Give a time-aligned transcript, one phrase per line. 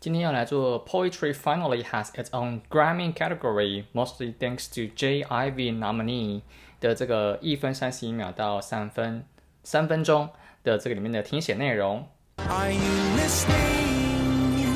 [0.00, 5.24] 今天要来做 Poetry finally has its own Grammy category, mostly thanks to J.
[5.24, 6.42] Ivy nominee
[6.80, 9.24] 的这个一分三十一秒到三分
[9.64, 10.30] 三分钟
[10.62, 12.06] 的这个里面的听写内容。
[12.36, 12.80] Are you
[13.16, 14.70] listening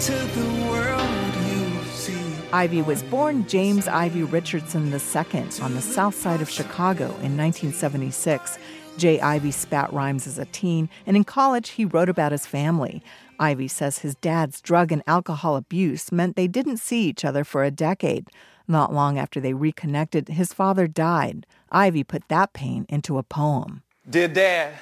[0.00, 2.12] to the world you see?
[2.52, 8.58] Ivy was born James Ivy Richardson II on the south side of Chicago in 1976.
[8.98, 13.00] Jay Ivy spat rhymes as a teen, and in college he wrote about his family.
[13.38, 17.62] Ivy says his dad's drug and alcohol abuse meant they didn't see each other for
[17.62, 18.28] a decade.
[18.66, 21.46] Not long after they reconnected, his father died.
[21.70, 23.82] Ivy put that pain into a poem.
[24.08, 24.74] Dear Dad,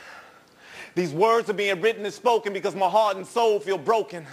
[0.95, 4.27] these words are being written and spoken because my heart and soul feel broken.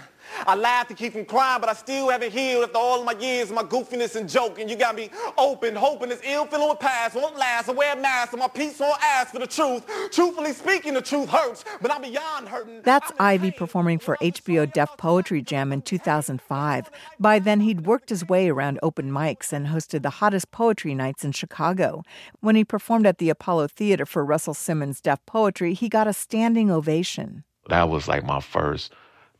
[0.46, 3.18] I laugh to keep from crying, but I still haven't healed after all of my
[3.20, 4.68] years of my goofiness and joking.
[4.68, 7.68] You got me open, hoping this ill feeling will pass, won't last.
[7.68, 9.84] I wear a mask so my peace won't ask for the truth.
[10.10, 12.82] Truthfully speaking, the truth hurts, but I'm beyond hurting.
[12.82, 16.90] That's Ivy performing for HBO Deaf Poetry Jam in 2005.
[17.18, 21.24] By then, he'd worked his way around open mics and hosted the hottest poetry nights
[21.24, 22.02] in Chicago.
[22.40, 26.12] When he performed at the Apollo Theater for Russell Simmons' Deaf Poetry, he got a
[26.12, 27.44] standing ovation.
[27.68, 28.92] That was like my first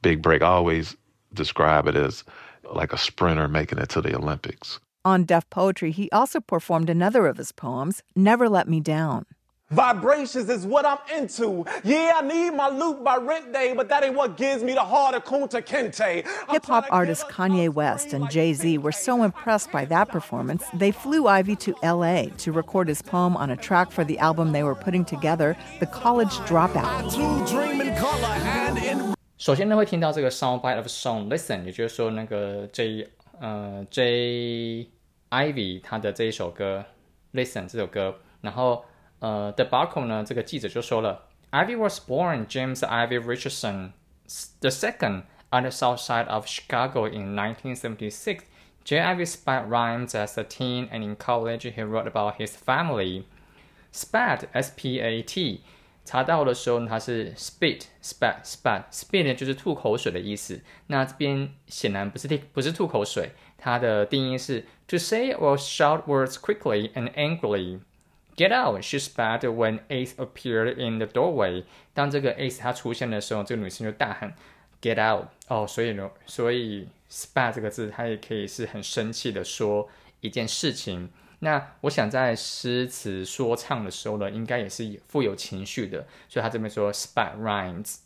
[0.04, 0.42] big break.
[0.42, 0.96] I always
[1.32, 2.22] describe it as
[2.72, 4.78] like a sprinter making it to the Olympics.
[5.04, 9.26] On Deaf Poetry, he also performed another of his poems, Never Let Me Down.
[9.70, 11.64] Vibrations is what I'm into.
[11.82, 14.84] Yeah, I need my loop by rent day, but that ain't what gives me the
[14.84, 16.26] heart of Kunta Kinte.
[16.50, 20.92] Hip hop artists Kanye West and Jay Z were so impressed by that performance, they
[20.92, 24.62] flew Ivy to LA to record his poem on a track for the album they
[24.62, 27.10] were putting together, The College Dropout.
[29.43, 33.07] 首先呢，会听到这个 sound bite of song listen，也就是说那个 J
[33.39, 34.89] 呃 J
[35.29, 36.85] Ivy 他的这一首歌
[37.33, 38.83] listen 这首歌，然后
[39.19, 43.91] 呃 The Barco 呢，这个记者就说了，Ivy was born James Ivy Richardson
[44.59, 48.43] the second on the south side of Chicago in 1976.
[48.85, 48.99] J.
[49.01, 53.25] Ivy spat rhymes as a teen, and in college he wrote about his family.
[53.91, 55.61] Spat, S-P-A-T
[56.04, 60.60] 查到的时候呢，它是 spit spat spat spit 呢就是吐口水的意思。
[60.88, 67.80] 那这边显然不是吐不是吐口水，它的定义是 to say or shout words quickly and angrily。
[68.36, 68.82] Get out!
[68.82, 71.64] She spat when Ace appeared in the doorway。
[71.94, 74.34] 当这个 Ace 它出现的时候，这个女生就大喊
[74.82, 75.28] Get out！
[75.46, 79.88] 哦，所以呢，所以 spat 这个字，它也可以是很生气的说
[80.20, 81.10] 一件事情。
[81.44, 87.98] 那我想在诗词说唱的时候呢，应该也是富有情绪的，所以他这边说 spat rhymes。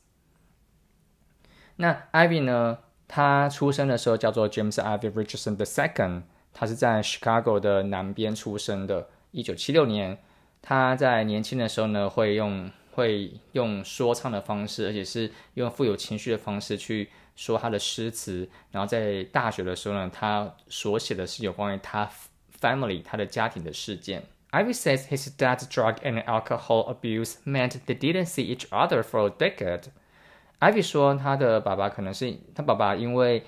[1.77, 6.23] 那 Ivy 呢，他出生的时候叫做 James Ivy Richardson the Second，
[6.53, 9.09] 他是在 Chicago 的南边出生的。
[9.31, 10.19] 一九七六年，
[10.61, 18.49] 他在年轻的时候呢，会用会用说唱的方式，而且是用富有情绪的方式去说他的诗词。
[18.73, 22.11] 然后在大学的时候呢，他所写的是有关于他。
[22.60, 24.24] family 他的家庭的事件。
[24.52, 29.32] Ivy says his dad's drug and alcohol abuse meant they didn't see each other for a
[29.32, 29.86] decade.
[30.60, 33.44] Ivy 说他的爸爸可能是他爸爸因为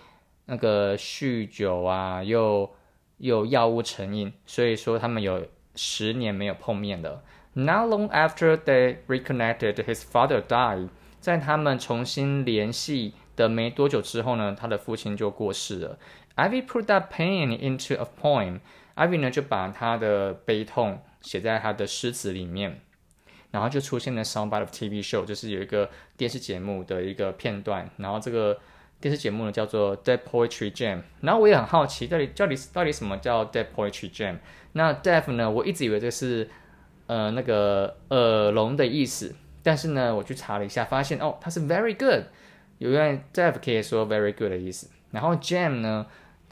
[0.45, 2.69] 那个酗酒啊，又
[3.17, 7.23] 又药物成瘾，所以说他们有十年没有碰面了。
[7.53, 10.89] Not long after they reconnected, his father died.
[11.21, 15.97] 在他们重新联系的没多久之后呢，他的父亲就过世了。
[16.35, 18.59] Ivy put that pain into a poem.
[19.00, 22.82] Ivy 呢就把他的悲痛写在他的诗词里面，
[23.50, 25.88] 然后就出现了 Soundbite of TV Show，就是有一个
[26.18, 27.88] 电视节目的一个片段。
[27.96, 28.58] 然后这个
[29.00, 31.00] 电视节目呢叫做 Dead Poetry Jam。
[31.22, 34.36] 然后我也很好奇，到底到底到底什么叫 Dead Poetry Jam？
[34.72, 36.50] 那 Deaf 呢，我一直以为这是
[37.06, 42.24] 呃那个耳聋的意思，但是呢我去查了一下，发现哦它是 Very Good，
[42.76, 44.90] 有人 Deaf 可以说 Very Good 的意思。
[45.10, 46.06] 然后 Jam 呢？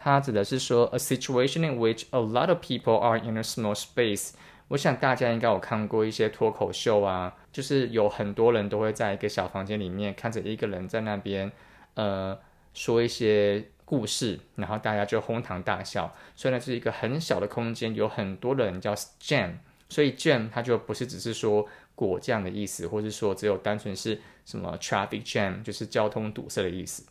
[0.09, 4.31] 它指的是说，a situation in which a lot of people are in a small space。
[4.69, 11.53] 我想大家应该有看过一些脱口秀啊，就是有很多人都会在一个小房间里面看着一个人在那边，
[11.95, 12.39] 呃，
[12.73, 16.15] 说一些故事，然后大家就哄堂大笑。
[16.35, 19.53] 所以呢，是一个很小的空间，有很多人叫 jam。
[19.91, 27.05] 所以 jam 它就不是只是说果酱的意思，或是说只有单纯是什么 traffic jam，就是交通堵塞的意思。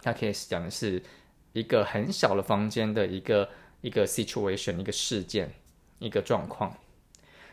[0.00, 1.02] 它可以讲的是。
[1.54, 3.48] 一个很小的房间的一个
[3.80, 5.54] 一个 situation，一个事件，
[5.98, 6.76] 一个状况。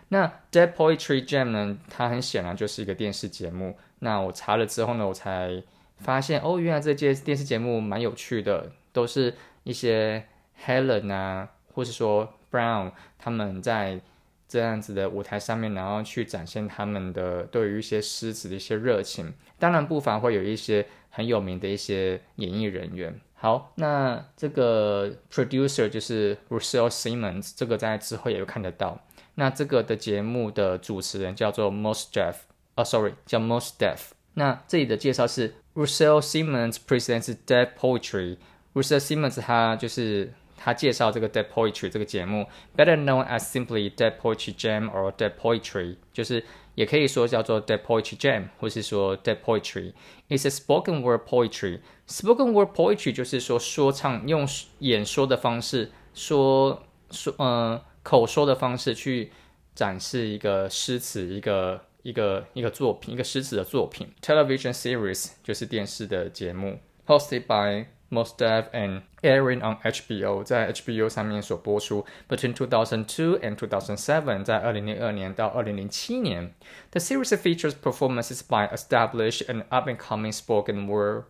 [0.09, 1.77] 那 Dead Poetry Jam 呢？
[1.87, 3.77] 它很显然就是一个电视节目。
[3.99, 5.63] 那我查了之后呢，我才
[5.99, 9.33] 发现哦，原来这届电视节目蛮有趣的，都是
[9.63, 10.25] 一些
[10.65, 14.01] Helen 啊，或是说 Brown 他们在
[14.49, 19.33] 这样子的舞台上面，然后去展现他们的对于一些诗词的一些热情。
[19.59, 23.17] 当然，不乏会有一些很有名的一些演艺人员。
[23.41, 29.01] 好，那这个 producer 就是 Russell Simmons，这个在之后也会看得到。
[29.33, 32.35] 那这个的节目的主持人叫做 Most Deaf，
[32.75, 34.11] 啊，sorry，叫 Most Deaf。
[34.35, 38.37] 那这里的介绍是 Russell Simmons presents Dead Poetry。
[38.75, 40.31] Russell Simmons 他就是。
[40.63, 42.47] 他介绍这个 Dead Poetry 这个节目
[42.77, 46.43] ，better known as simply Dead Poetry Jam or Dead Poetry，就是
[46.75, 49.93] 也可以说叫做 Dead Poetry Jam，或是说 Dead Poetry。
[50.29, 51.79] It's a spoken word poetry.
[52.07, 54.47] Spoken word poetry 就是说说唱用
[54.79, 59.31] 演说的方式说说呃口说的方式去
[59.73, 64.07] 展示一个诗词一个一个一个作品一个诗词的作品。
[64.21, 72.06] Television series 就是电视的节目，hosted by Most Def and airing on HBO，在 HBO 上面所播出。
[72.28, 76.54] Between 2002 and 2007，在二零零二年到二零零七年，
[76.92, 81.24] The series features performances by established and up-and-coming spoken word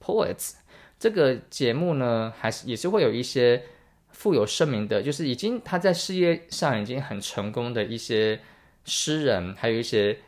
[0.00, 0.52] poets。
[1.00, 3.64] 这个节目呢，还是也是会有一些
[4.10, 8.38] 富有盛名的，就是已经他在事业上已经很成功的一些
[8.84, 10.18] 诗人，还有一些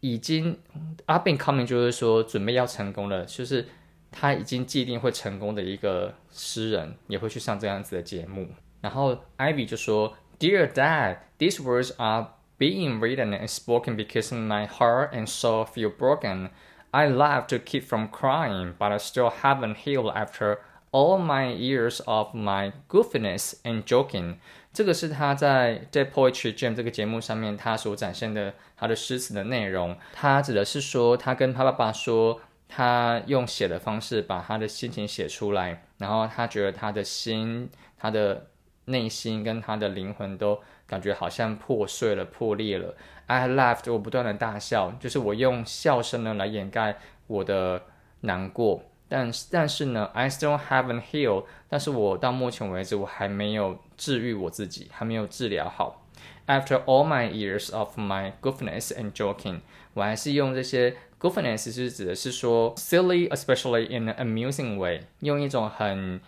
[0.00, 0.58] 已经
[1.06, 3.66] up-and-coming，就是说准备要成功了，就是。
[4.13, 8.47] 他已经既定会成功的一个诗人，也会去上这样子的节目。
[8.79, 12.27] 然后 Ivy 就说：“Dear Dad, these words are
[12.59, 16.51] being written and spoken because my heart and soul feel broken.
[16.91, 20.59] I love to keep from crying, but I still haven't healed after
[20.91, 24.35] all my years of my goofiness and joking。”
[24.71, 29.97] 这个是他在《Dead Poetry Jam》这个节目上面他所展现的他的诗词的内容。
[30.13, 32.39] 他指的是说，他跟他爸爸说。
[32.75, 38.47] 他用写的方式把他的心情写出来，然后他觉得他的心、他的
[38.85, 42.95] 内心跟他的灵魂都感觉好像破碎了、破裂了。
[43.27, 46.97] I laughed，我不断的大笑，就是我用笑声呢来掩盖
[47.27, 47.83] 我的
[48.21, 48.83] 难过。
[49.07, 56.02] 但是但是呢，I still haven't healed，但是我到目前为止我还没有治愈我自己，还没有治疗好。
[56.45, 59.61] After all my years of my goodness and joking，
[59.93, 60.95] 我还是用这些。
[61.19, 66.19] Goofiness 是指的是说 silly, especially in an amusing way，用一种很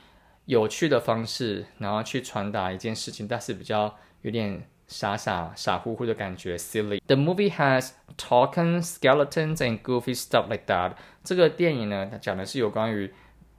[0.46, 7.02] 有趣的方式，然后去传达一件事情，但是比较有点傻傻傻乎乎的感觉，silly。
[7.08, 10.94] The movie has talking skeletons and goofy stuff like that。
[11.26, 13.14] 这个电影呢，它讲的是有关于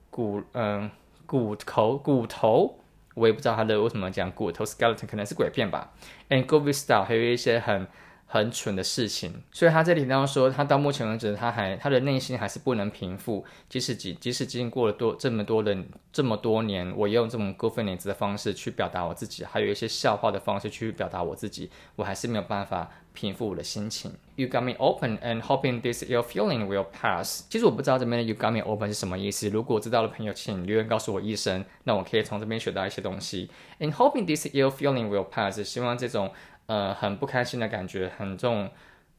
[0.09, 0.89] 骨嗯
[1.27, 2.79] 骨头骨头，
[3.17, 5.91] 我也不知道他的为什么讲骨头 skeleton，可能是鬼片吧。
[6.29, 7.87] And goofy stuff 还有一些很。
[8.29, 15.77] 很蠢的事情，所以他这里提到说，他到目前为止，他还他的内心还是不能平复，即使即即使经过了多这么多的
[16.11, 24.11] 这么多年，我用这种 g o f i n e 的方式去表达我自己，还有一些笑话的方式去表达我自己，我还是没有办法平复我的心情。
[24.35, 27.45] You got me open and hoping this ill feeling will pass。
[27.49, 33.49] 其实我不知道这边的 You got me open 是什么意思，如果知道的朋友，请留言告诉我一声，那我可以从这边学到一些东西。
[33.79, 36.31] And hoping this ill feeling will pass，希望这种。
[36.67, 38.69] 呃，很不开心的感觉，很这种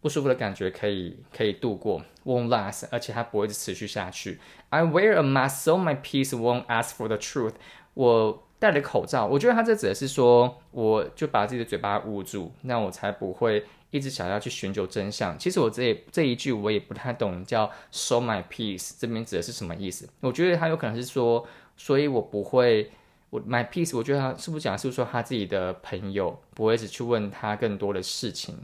[0.03, 4.39] 不舒服的感觉，可以可以度过，won't last，而且它不会持续下去。
[4.69, 7.55] I wear a mask so my peace won't ask for the truth。
[7.95, 15.39] 我戴了口罩，我觉得他这指的是说，我就把自己的嘴巴捂住，那我才不会一直想要去寻求真相。
[15.39, 20.07] 其实我这这一句我也不太懂，叫 so my peace，这边指的是什么意思？
[20.21, 21.47] 我觉得他有可能是说，
[21.79, 22.91] 所以我不会。
[23.31, 28.55] 我 my piece，我觉得他是不是讲是不是说他自己的朋友不会一直去问他更多的事情？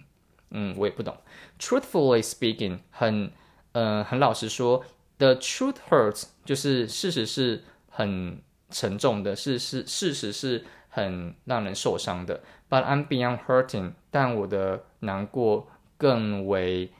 [0.51, 1.17] 嗯，我也不懂。
[1.59, 3.31] Truthfully speaking，很
[3.73, 4.85] 呃很老实说
[5.19, 8.41] ，the truth hurts，就是事实是很
[8.71, 12.41] 沉重的，是是事实是很让人受伤的。
[12.71, 15.69] But I'm beyond hurting，但我的难过
[15.99, 16.91] 更为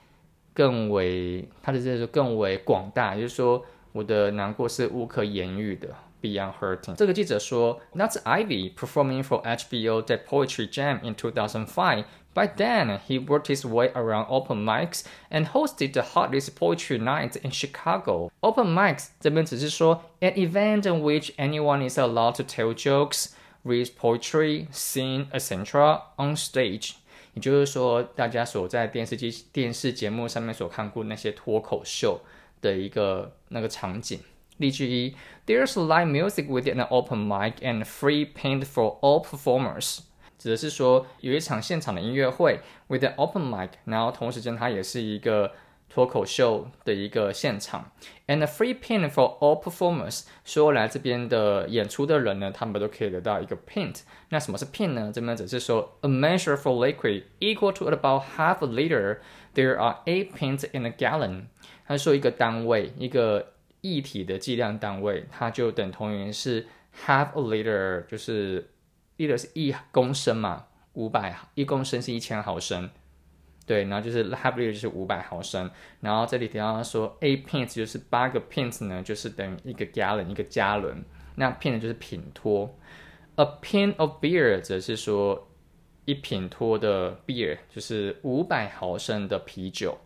[0.53, 5.95] 更为他的这个更为广大，就是说我的难过是无可言喻的。
[6.24, 6.94] Beyond Hurting。
[6.96, 12.04] 这个记者说，That's Ivy performing for HBO Dead Poetry Jam in 2005.
[12.32, 17.36] By then, he worked his way around open mics and hosted the hottest poetry night
[17.42, 18.30] in Chicago.
[18.40, 23.32] Open mics 这边只是说 an event in which anyone is allowed to tell jokes,
[23.64, 26.02] read poetry, sing, etc.
[26.16, 26.92] on stage.
[27.34, 32.20] 也就是说，大家所在电视机、电视节目上面所看过那些脱口秀
[32.60, 34.20] 的一个那个场景。
[34.58, 35.14] 例句一，
[35.46, 40.00] There's live music with an open mic and free paint for all performers，
[40.38, 45.52] 指的是说有一场现场的音乐会 with an open mic，然后同时间它也是一个
[45.88, 47.90] 脱口秀的一个现场，
[48.28, 50.24] and a free pin for all performers。
[50.44, 54.02] 所有来这边的演出的人呢，他们都可以得到一个 pint。
[54.28, 55.10] 那什么是 pint 呢？
[55.12, 60.90] 这边只是说 a measure for liquid equal to about half a liter。There are eight pints in a
[60.90, 61.46] gallon。
[61.88, 63.53] 他说一个单位，一个
[63.85, 66.65] 液体的计量单位，它就等同于是
[67.05, 68.71] half a liter，就是
[69.17, 72.89] liter 是一公升嘛，五百一公升是一千毫升。
[73.67, 81.03] 对，然后就是 half liter 就是五百毫升，然后这里提到说 a pint 就是八个 pints 呢，就是等于一个 gallon 一个加仑，
[81.35, 82.77] 那 pint 就是品托
[83.35, 85.47] ，a pint of beer 则是说
[86.05, 89.97] 一品托的 beer 就是五百毫升的啤酒。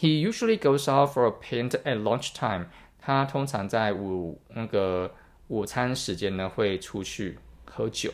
[0.00, 2.66] He usually goes out for a pint at lunchtime，
[3.08, 5.10] 他通常在午那个
[5.46, 8.12] 午餐时间呢会出去喝酒。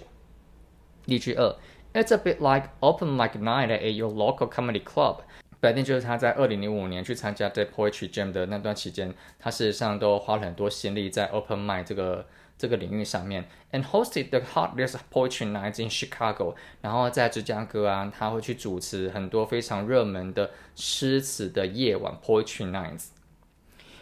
[1.06, 1.56] 例句二。
[1.92, 5.22] It's a bit like open mic night at your local comedy club。
[5.58, 12.24] 白天就是他在二零零五年去参加 The Poetry Jam 的那段期间，他事实上都花了很多心力在 open mic 这个
[12.56, 16.54] 这个领域上面，and hosted the hottest poetry nights in Chicago。
[16.80, 23.08] 然后在芝加哥啊，他会去主持很多非常热门的诗词的夜晚 poetry nights。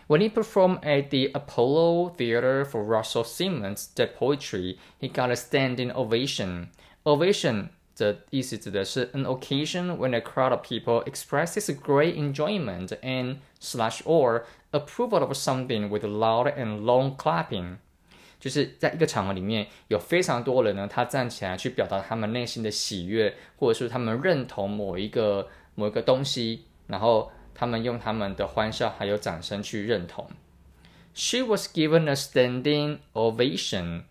[0.07, 5.36] When he performed at the Apollo Theater for Russell Simmons' The Poetry, he got a
[5.36, 6.67] standing ovation.
[7.03, 14.43] Ovation 的意思指的是 an occasion when a crowd of people expresses great enjoyment and slash or
[14.72, 17.77] approval of something with loud and long clapping，
[18.39, 30.28] 就是在一个场合里面有非常多人呢，他站起来去表达他们内心的喜悦，或者是他们认同某一个某一个东西，然后 他们用他们的欢笑还有掌声去认同。
[31.14, 34.02] She was given a standing ovation.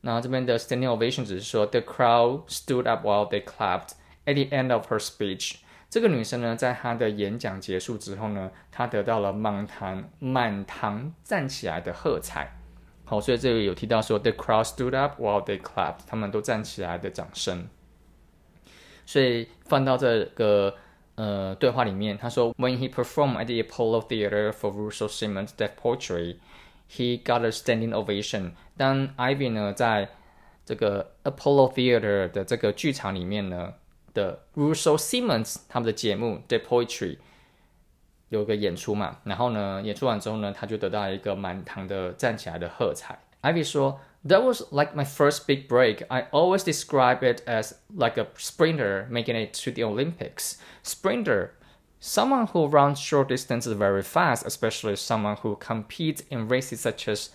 [0.00, 3.90] 那这边的 standing ovation 只是说 the crowd stood up while they clapped
[4.24, 5.56] at the end of her speech。
[5.88, 12.56] 这个女生呢，在她的演讲结束之后呢，她得到了满堂满堂站起来的喝彩。
[13.04, 17.68] 好，所以这里有提到说 the crowd stood up while they clapped，他们都站起来的掌声。
[19.04, 20.74] 所以放到这个
[21.14, 26.36] 呃对话里面，他说 When he performed at the Apollo Theater for Russell Simmons' Death Poetry。
[26.94, 28.50] He got a standing ovation。
[28.76, 30.10] 当 Ivy 呢，在
[30.66, 33.72] 这个 Apollo Theater 的这个剧场里面呢
[34.12, 37.16] 的 Russell Simmons 他们的节目 The Poetry
[38.28, 43.18] 有个演出嘛，然后呢，演出完之后呢，他就得到一个满堂的站起来的喝彩。
[43.40, 46.03] Ivy 说 ，That was like my first big break.
[46.09, 50.57] I always describe it as like a sprinter making it to the Olympics.
[50.83, 51.51] Sprinter
[51.99, 57.29] Someone who runs short distances very fast, especially someone who competes in races such as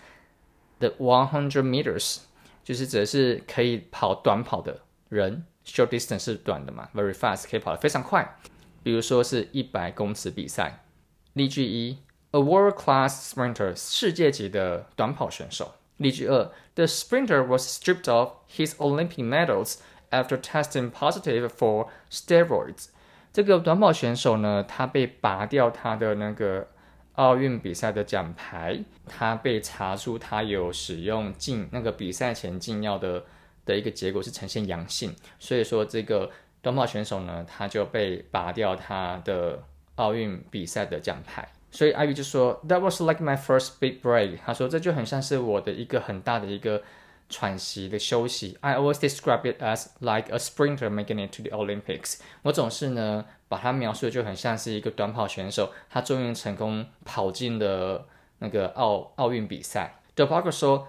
[0.79, 2.21] the 100 meters，
[2.63, 5.45] 就是指的是可以跑短跑的人。
[5.65, 8.37] Short distance 是短的嘛，very fast 可以跑得非常快。
[8.85, 10.85] 比如说是一百公尺比赛。
[11.33, 11.99] 例句一：
[12.31, 15.75] A world-class sprinter，世界级的短跑选手。
[15.98, 19.76] 例句二：The sprinter was stripped of his Olympic medals
[20.10, 22.88] after testing positive for steroids。
[23.34, 26.68] 这个短跑选手呢，他被拔掉他的那个
[27.14, 33.26] 奥运比赛的奖牌，他被查出他有使用禁那个比赛前禁药的
[33.66, 36.30] 的一个结果是呈现阳性，所以说这个
[36.62, 39.64] 短跑选手呢，他就被拔掉他的
[39.96, 41.48] 奥运比赛的奖牌。
[41.71, 44.39] 所以阿玉就说，That was like my first big break。
[44.45, 46.83] 他说这就很像是我的一个很大的一个。
[47.29, 48.59] 喘息的休息。
[48.61, 52.19] I always describe it as like a sprinter making it to the Olympics。
[52.43, 58.07] 我总是呢把它描述的就很像是一个短跑选手，他终于成功跑进了
[58.41, 59.95] 那个奥奥运比赛。
[60.15, 60.89] The Parker 说，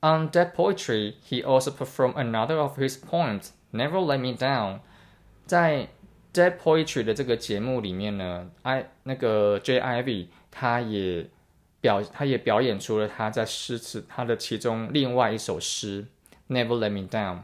[0.00, 4.78] On that poetry, he also performed another of his poems, "Never Let Me Down."
[5.44, 5.88] 在
[6.33, 11.27] Dead Poetry 的这个节目里面呢，I 那个 J I V 他也
[11.81, 16.05] 表他也表演出了他在诗词他的其中另外一首诗
[16.53, 17.37] 《Never Let Me Down》，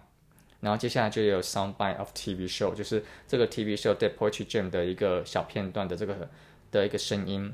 [0.61, 6.29] 然后接下来就有 Soundbite of TV Show，就是这个 TV Show The Poetry Jam 的一个小片段的这个
[6.71, 7.53] 的一个声音，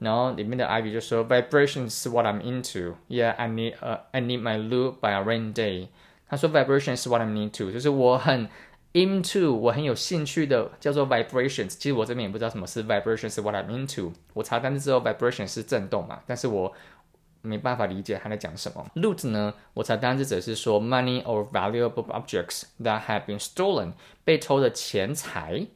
[0.00, 4.58] 然后里面的 Ivy 就说 Vibration is what I'm into, yeah I need a I need my
[4.58, 5.88] loop by a rain day。
[6.28, 8.48] 他说 Vibration is what I'm into，就是我很
[8.92, 14.12] Into 我很有兴趣的叫做 vibrations，其实我这边也不知道什么是 vibrations，是 what I'm into。
[14.34, 16.70] 我查单词之后，vibration 是震动嘛，但是我
[17.40, 18.86] 没办法理解他在讲什么。
[18.96, 23.92] Loot 呢，我查单词只是说 money or valuable objects that have been stolen，
[24.24, 25.66] 被偷的钱财。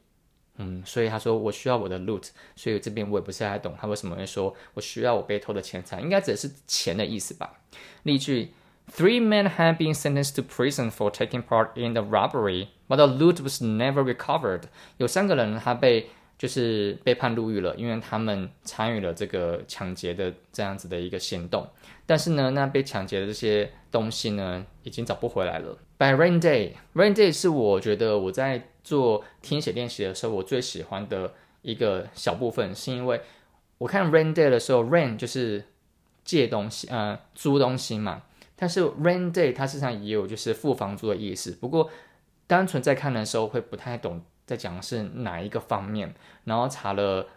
[0.57, 7.59] 嗯，所以他说我需要我的 loot，所以这边我也不是太懂他为什么会说我需要我被偷的钱财，应该指的是钱的意思吧。
[8.03, 8.53] 例句。
[8.89, 13.41] Three men had been sentenced to prison for taking part in the robbery, but the loot
[13.41, 14.63] was never recovered.
[14.97, 21.67] 有三个人他被就是被判入狱了，因为他们参与了这个抢劫的这样子的一个行动。
[22.05, 25.77] 但是呢，那被抢劫的这些东西呢，已经找不回来了。
[25.97, 33.19] By Rain Day，Rain Day 是我觉得我在做听写练习的时候，我最喜欢的一个小部分，是因为
[33.79, 35.65] 我看 Rain Day 的时候，Rain 就是
[36.23, 38.23] 借东西，呃，租东西嘛。
[38.57, 41.51] 但是 Rain Day 它实际上也有就是付房租的意思。
[41.51, 41.89] 不过
[42.47, 46.13] 单纯在看的时候会不太懂在讲的是哪一个方面。
[46.43, 47.27] 然后查了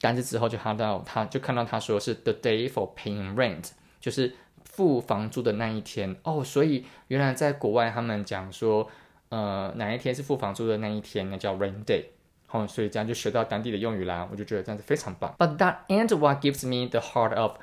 [0.00, 3.70] 单词之后，就看到他就看到他说是 The day for paying rent。
[3.98, 8.88] 就是付房租的那一天哦，所以原来在国外他们讲说，
[9.30, 12.04] 呃，哪一天是付房租的那一天，那叫 rain day。
[12.50, 15.34] 哦，所以这样就学到当地的用语啦，我就觉得这样子非常棒。
[15.38, 17.56] But that and what gives me the heart of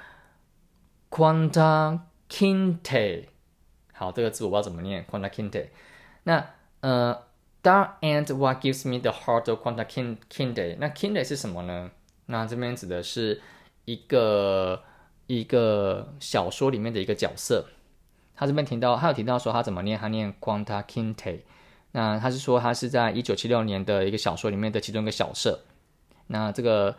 [1.10, 2.00] Quanta
[2.34, 3.26] Kinte。
[3.92, 5.68] 好，这个字我不知道怎么念，Quanta Kinte。
[6.24, 6.44] 那
[6.80, 7.24] 呃
[7.62, 10.78] ，that and what gives me the heart of Quanta Kinte。
[10.80, 11.92] 那 Kinte 是什么呢？
[12.26, 13.42] 那这边指的是
[13.86, 14.82] 一个。
[15.26, 17.66] 一个小说里面的一个角色，
[18.36, 21.40] 他这边提到，他有提到说他怎么念，他念 Quanta Kinte。
[21.94, 25.62] 那他是说他是在一九七六年的一个小说里面的其中一个小色。
[26.28, 26.98] 那这个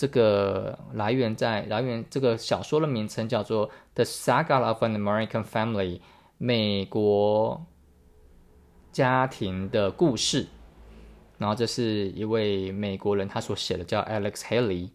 [0.00, 5.98] 这个来源在来源这个小说的名称叫做《The Saga of an American Family》
[6.38, 7.66] 美国
[8.92, 10.46] 家庭的故事。
[11.36, 14.88] 然后这是一位美国人他所写的，叫 Alex Haley。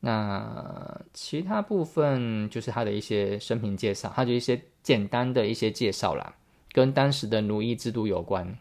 [0.00, 6.34] 那其他部分就是他的一些生平介绍，他就一些简单的一些介绍啦，
[6.72, 8.54] 跟当时的奴役制度有关。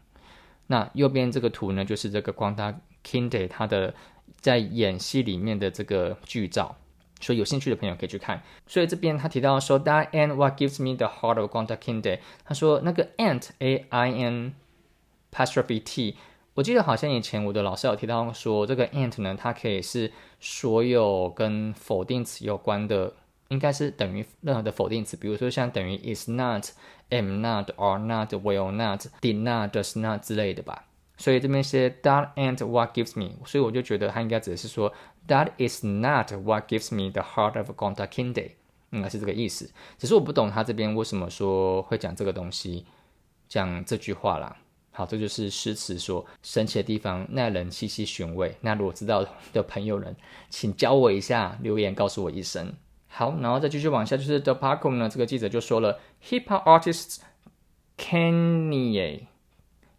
[0.68, 2.74] 那右边这个图呢，就是这个光大
[3.04, 3.94] Kinde 他的
[4.40, 6.76] 在演戏里面的这个剧照，
[7.20, 8.42] 所以有兴趣的朋友可以去看。
[8.68, 14.54] 所以这边他提到说，That and what gives me the heart of 光大 Kinde，他说那个 ant a i n
[15.32, 16.18] p a s t r o p h e t，。
[16.56, 23.14] 我记得好像以前我的老师有提到说，这个 ant 呢，它可以是所有跟否定词有关的，
[23.48, 26.66] 应该是等于任何的否定词，比如说像等于 is not、
[27.10, 30.84] am not、are not、will not、did not、does not 之类的吧。
[31.20, 34.92] 所以这边写 that ant what gives me，所以我就觉得它应该只是说
[35.28, 38.52] that is not what gives me the heart of Gonta Kinde，
[38.92, 39.70] 应该是这个意思。
[39.98, 42.86] 只是我不懂他这边为什么说会讲这个东西，
[43.50, 44.56] 讲这句话啦。
[44.92, 48.56] 好，这就是诗词说神奇的地方，耐人细细寻味。
[48.62, 50.16] 那如果知道的朋友们，
[50.50, 52.74] 请教我一下，留言告诉我一声。
[53.08, 57.18] 好，然后再继续往下，就是 The Parko 呢，这个记者就说了，Hip Hop artist
[57.98, 59.28] Kanye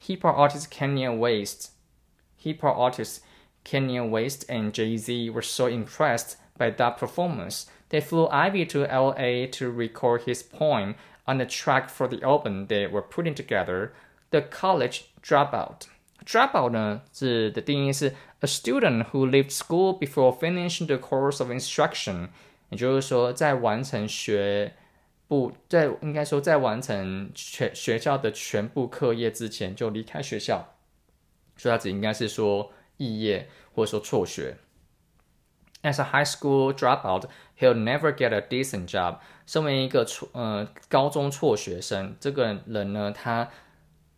[0.01, 3.23] Kanye，Hip Hop artist Kanye West，Hip Hop artist
[3.63, 7.65] Kanye West and Jay Z were so impressed by that performance.
[7.89, 10.95] They flew Ivy to LA to record his poem
[11.27, 13.93] on the track for the album they were putting together.
[14.31, 15.87] The college dropout.
[16.25, 22.29] Dropout 呢，是的定义是 a student who left school before finishing the course of instruction。
[22.69, 24.73] 也就是说，在完成学
[25.30, 30.74] 部，在应该说在完成全学校的全部课业之前就离开学校。
[31.56, 34.56] 所以它只应该是说肄业或者说辍学。
[35.82, 37.24] As a high school dropout,
[37.58, 39.18] he'll never get a decent job。
[39.46, 43.48] 身为一个辍呃高中辍学生，这个人呢，他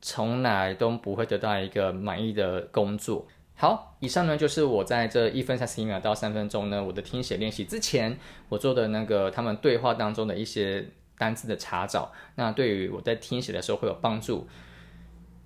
[0.01, 3.27] 从来都不会得到一个满意的工作。
[3.55, 10.85] 好，以上呢就是我在这一分三十一秒到三分钟呢，我的听写练习之前我做的那个他们对话当中的一些
[11.23, 14.49] 单字的查找，那对于我在听写的时候会有帮助。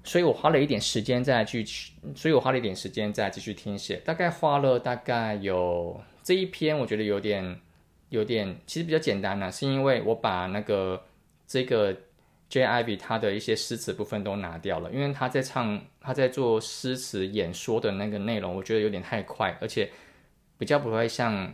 [0.05, 1.65] 所以我花了一点时间再去，
[2.15, 7.61] 所以我花了一点时间再继续听写，大概花了大概有这一篇，我觉得有点
[8.09, 11.05] 有点其实比较简单呢，是因为我把那个
[11.47, 11.95] 这个。
[12.49, 19.91] J I V 他的一些诗词部分都拿掉了，因为他在唱、他在做诗词演说的那个内容，我觉得有点太快，而且
[20.57, 21.53] 比较不会像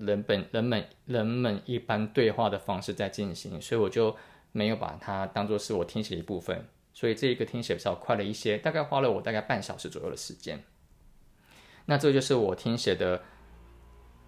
[0.00, 4.16] 人本、人们、人们一般对话的方式在进行，所以我就
[4.52, 6.66] 没有把它当做是我听写的一部分。
[6.92, 10.62] 所以这一个听写比较快了一些，大概花了我大概半小时左右的时间。
[11.86, 13.22] 那这就是我听写的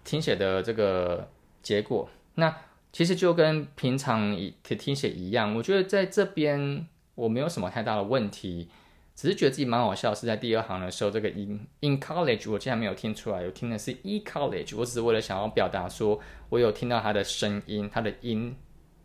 [0.03, 1.29] 听写的这个
[1.61, 2.09] 结果。
[2.35, 2.55] 那。
[2.95, 8.69] 其实就跟平常听写一样，我觉得在这边我没有什么太大的问题，
[9.15, 10.13] 只是觉得自己蛮好笑。
[10.13, 18.55] 是在第二行的时候，这个 in in college 我竟然没有听出来，我听的是 e college，我只是为了想要表达说我有听到他的声音，他的音，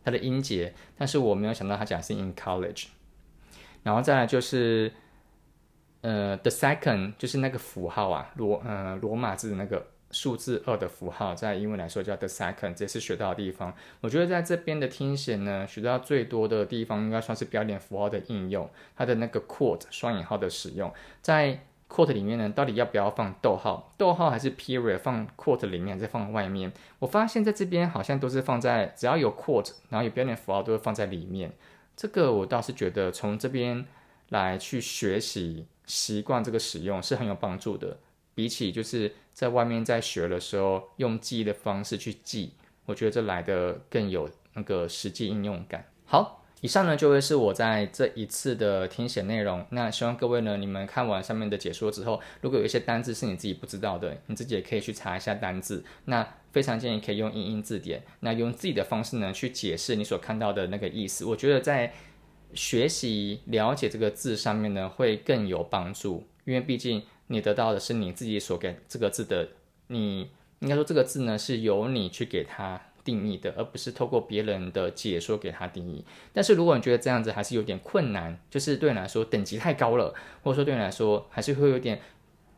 [0.04, 2.86] 他的音节，但是我没有想到他讲是 in college。
[3.82, 4.92] 然后再来就是
[6.00, 9.86] 呃 the second 就是那个符号啊，罗呃罗马字的那个。
[10.10, 13.74] 数字二的符号在英文来说叫 the second，这是学到的地方。
[14.00, 20.92] 我觉得在这边的听写呢，学到最多的地方应该算是标点符号的应用，它的那个 quote 双引号的使用。
[21.20, 23.92] 在 quote 里面呢，到底要不要放逗号？
[23.96, 26.72] 逗号还是 period 放 quote 里面，再放外面？
[26.98, 31.52] 我发现在这边好像都是放在只要有 quote，然后有标点符号都会放在里面。
[31.96, 33.84] 这个我倒是觉得从这边
[34.28, 37.98] 来去学习习惯这个使用是很有帮助的。
[38.38, 42.52] 比起就是在外面在学的时候用记忆的方式去记，
[42.86, 45.84] 我觉得这来的更有那个实际应用感。
[46.04, 46.36] 好。
[46.60, 49.64] 以上呢就会是我在这一次的听写内容。
[49.70, 55.84] 那希望各位呢，你们看完上面的解说之后，如果有一些单字是你自己不知道的，你自己也可以去查一下单字。
[56.06, 61.24] 那非常建议可以用英英字典，那用自己的方式呢去解释你所看到的那个意思。
[61.24, 61.92] 我觉得在
[62.54, 69.48] 学习了解这个字上面呢会更有帮助，因为毕竟你得到的是你自己所给这个字的，
[69.86, 72.82] 你应该说这个字呢是由你去给它。
[73.04, 76.04] 定义的，而不是透过别人的解说给它定义。
[76.30, 80.12] 但是如果你觉得这样子还是有点困难，就是对你来说等级太高了，
[80.42, 81.98] 或者说对你来说还是会有点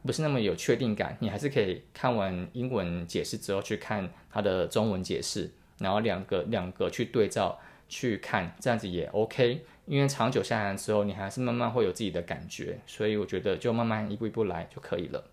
[0.04, 9.64] 不是那么有确定感，你还是可以看完英文解释之后去看它的中文解释，然后两个两个去对照去看，这样子也 OK。
[9.90, 15.24] 因为长久下来之后，你还是慢慢会有自己的感觉，所以我觉得就慢慢一步一步来就可以了。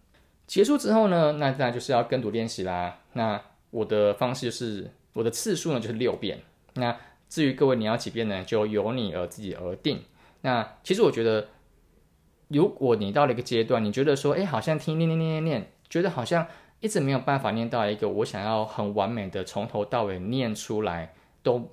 [0.47, 2.99] 结束之后呢，那当然就是要跟读练习啦。
[3.13, 4.91] 那我的方式就是。
[5.13, 6.37] 我的次数呢就是六遍，
[6.75, 6.95] 那
[7.27, 9.99] 至于各位你要几遍呢，就由你而自己而定。
[10.41, 11.47] 那其实我觉得，
[12.49, 16.45] 如果你到了一个阶段，你觉得说，哎，好像听念念念念念，觉得好像
[16.81, 21.67] 一直没有办法念到一个我想要很完美的从头到尾念出来都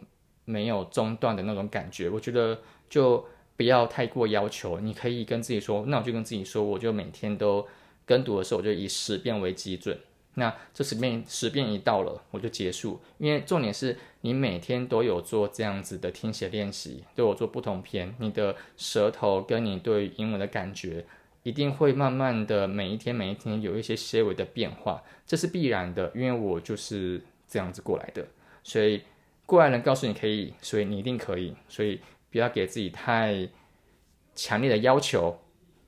[0.46, 2.58] 没有中断的那种感觉，我觉得
[2.94, 3.26] 就
[3.56, 4.78] 不要太过要求。
[4.78, 7.66] 你可以跟自己说，那我就跟自己说，我就每天都
[8.06, 9.98] 跟读的时候，我就以十遍为基准。
[10.34, 13.00] 那这十遍十遍一到了，我就结束。
[13.18, 21.04] 因为重点是你每天都有做这样子的听写练习，都有做不同篇，你的舌头跟你对英文的感觉，
[21.42, 26.12] 一定会慢慢的每一天每一天有一些些微的变化，这是必然的。
[26.14, 28.24] 因为我就是这样子过来的，
[28.62, 29.02] 所以
[29.46, 31.54] 过来人告诉你可以，所以你一定可以。
[31.68, 32.00] 所以
[32.34, 33.48] 不要给自己太
[34.34, 35.38] 强烈的要求。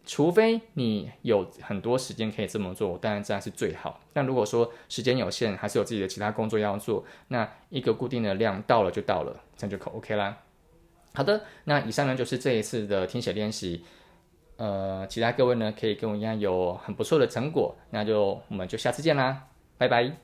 [0.04, 3.98] 除非你有很多时间可以这么做，当然这样是最好。
[4.12, 10.38] 但如果说时间有限，还是有自己的其他工作要做，那一个固定的量到了就到了，这样就可 OK 啦。
[11.12, 13.84] 好的，那以上呢就是这一次的听写练习。
[14.58, 20.12] 呃，其他各位呢可以跟我一样有很不错的成果，那就我们就下次见啦，拜拜。